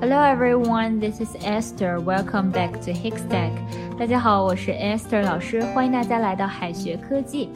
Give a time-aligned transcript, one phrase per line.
[0.00, 2.00] Hello everyone, this is Esther.
[2.00, 3.52] Welcome back to Hickstack.
[3.98, 7.50] 大家好，我是 Esther 老师，欢迎大家来到海学科技。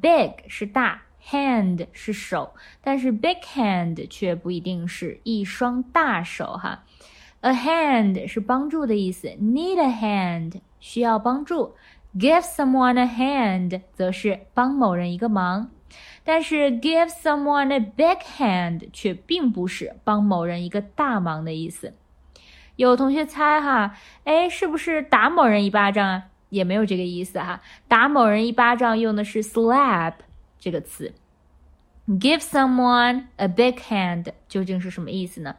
[0.00, 6.84] Big 是大，hand 是手，但是 big hand 却不一定是一双大手哈。
[7.40, 11.74] A hand 是帮助的意思，need a hand 需要帮助
[12.17, 15.71] ，give someone a hand 则是帮某人一个忙。
[16.23, 21.93] 但是 give someone a big hand 却并不是帮某人一个大忙的意思。
[22.75, 26.23] 有同学猜哈，哎，是不是打某人一巴掌啊？
[26.49, 30.13] 也没有这个意思哈，打某人一巴掌用的是 slap
[30.59, 31.13] 这个词。
[32.07, 35.55] Give someone a big hand 究竟是什么意思呢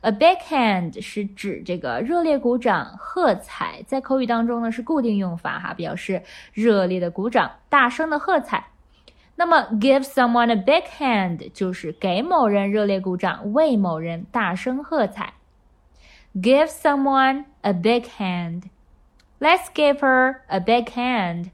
[0.00, 8.66] ？A big hand 是指这个热烈鼓掌、喝彩，在口语当中呢是固定用法哈，表示热烈的鼓掌、大声的喝彩。
[9.36, 15.34] 那么 give someone a big hand 就是给某人热烈鼓掌，为某人大声喝彩。
[16.34, 18.64] Give someone a big hand。
[19.40, 21.50] Let's give her a big hand.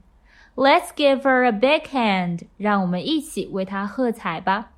[0.55, 2.47] Let's give her a big hand.
[2.57, 4.71] 让我们一起为她喝彩吧。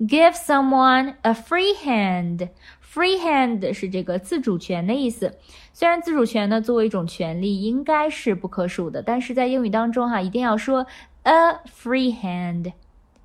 [0.00, 2.50] Give someone a free hand.
[2.80, 5.36] Free hand 是这个自主权的意思。
[5.72, 10.86] 虽然自主权呢作为一种权利应该是不可数的，但是在英语当中哈，一定要说
[11.22, 12.72] a free hand.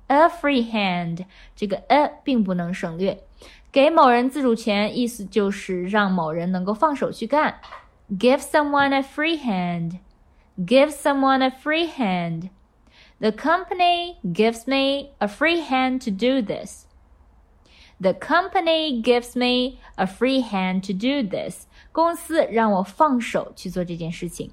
[0.08, 1.24] A free hand.
[1.56, 3.18] 这个 a 并不能省略。
[3.72, 7.60] 给某人自主权，意思就是让某人能够放手去干。
[8.10, 9.98] Give someone a free hand.
[10.58, 12.50] Give someone a free hand.
[13.20, 16.86] The company gives me a free hand to do this.
[18.00, 21.66] The company gives me a free hand to do this.
[21.92, 24.50] 公司让我放手去做这件事情。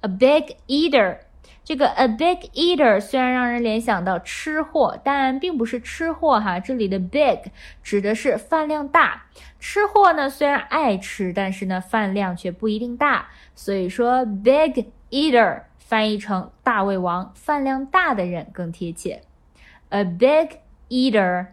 [0.00, 1.20] A big eater
[1.64, 6.60] 这个 a big eater 虽然让人联想到吃货，但并不是吃货哈。
[6.60, 7.50] 这里的 big
[7.82, 9.26] 指的是饭量大。
[9.58, 13.30] 吃货呢虽然爱吃，但是呢饭量却不一定大。
[13.56, 19.22] 所以说 big eater 翻译成大胃王、饭量大的人更贴切。
[19.90, 21.48] A big eater。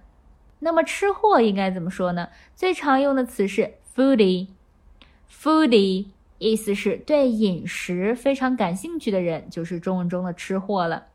[0.59, 2.29] 那么吃货应该怎么说呢？
[2.55, 6.07] 最常用的词是 foodie。foodie。
[6.39, 11.07] 意思是对饮食非常感兴趣的人，就是中文中的吃货了。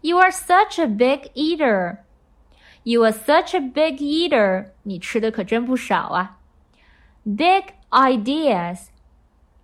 [0.00, 1.98] You are such a big eater.
[2.84, 4.70] You are such a big eater.
[4.84, 6.38] 你吃的可真不少啊。
[7.24, 8.86] Big ideas.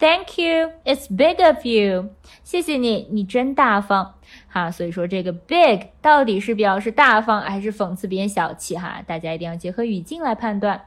[0.00, 2.14] Thank you, it's big of you.
[2.42, 4.14] 谢谢你，你真大方。
[4.48, 8.74] 哈，所以说这个 big 到底是表示大方还是讽刺别人小气？
[8.76, 10.86] 哈，大家一定要结合语境来判断。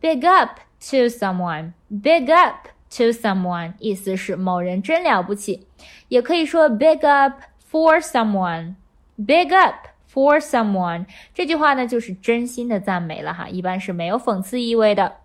[0.00, 0.58] Big up
[0.90, 5.66] to someone, big up to someone，意思是某人真了不起，
[6.08, 8.74] 也可以说 big up for someone,
[9.16, 9.88] big up。
[10.10, 15.16] For someone 这句话呢，就是真心的赞美了哈，一般是没有讽刺意味的。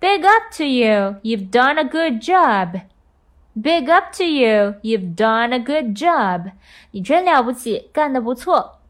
[0.00, 2.80] Big up to you, you've done a good job.
[3.54, 6.50] Big up to you, you've done a good job.
[6.90, 8.80] 你真了不起，干得不错。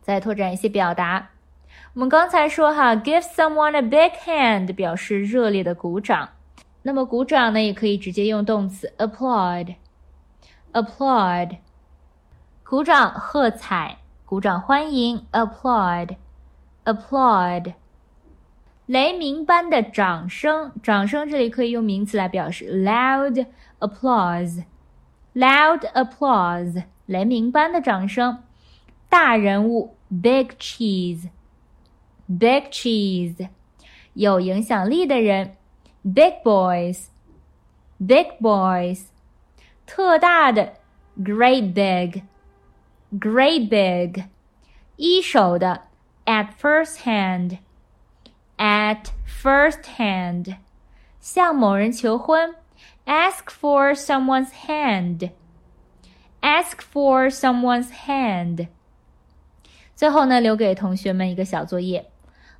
[0.00, 1.30] 再拓展一些表达，
[1.94, 6.30] 我们刚才说哈，give someone a big hand 表示热烈的鼓掌。
[6.82, 11.58] 那么鼓掌呢，也可以直接用动词 applaud。applaud，
[12.64, 17.74] 鼓掌喝彩，鼓掌欢迎，applaud，applaud。
[18.86, 23.46] 雷鸣般的掌声，掌声这里可以用名词来表示，loud
[23.78, 28.42] applause，loud applause，雷鸣般的掌声。
[29.08, 33.48] 大人物，big cheese，big cheese，
[34.14, 35.56] 有影响力的人，
[36.02, 39.04] big boys，big boys，
[39.86, 40.72] 特大的，
[41.18, 44.22] great big，great big，
[44.96, 45.82] 一手的，
[46.24, 47.58] at first hand。
[48.56, 50.56] at first hand，
[51.20, 52.54] 向某人求婚，
[53.06, 58.68] ask for someone's hand。ask for someone's hand。
[59.94, 62.10] 最后呢，留给同学们一个小作业。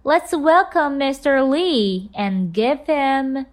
[0.04, 1.40] Let's welcome Mr.
[1.40, 3.46] Lee and give him.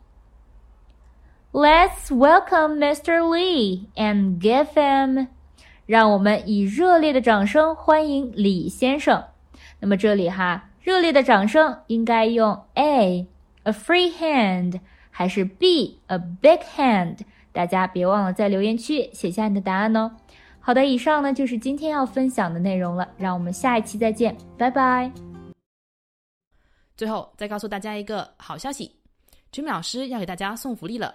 [1.52, 3.22] Let's welcome Mr.
[3.22, 5.28] Lee and give him.
[5.88, 9.24] 让我们以热烈的掌声欢迎李先生。
[9.80, 10.70] 那么这里哈。
[10.85, 13.27] 热烈的掌声应该用 A
[13.63, 17.21] a free hand 还是 B a big hand？
[17.53, 20.15] 大家别忘了在留言区写下你的答案哦。
[20.61, 25.11] 好的，以上呢就是今天要分享的内容了，让我们下一期再见，拜拜。
[26.99, 28.93] 最后再告诉大家一个好消息
[29.51, 31.15] ，Jimmy 老师要给大家送福利了。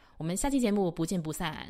[0.21, 1.67] 我们下期节目不见不散。